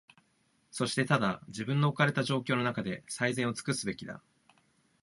[0.71, 4.23] そしてただ、自分の置かれた状況のなかで、最善をつくすべきだ。